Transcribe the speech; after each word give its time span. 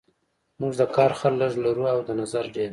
موږ 0.59 0.73
د 0.81 0.83
کار 0.95 1.11
خلک 1.19 1.37
لږ 1.41 1.53
لرو 1.63 1.85
او 1.93 1.99
د 2.07 2.09
نظر 2.21 2.45
ډیر 2.55 2.69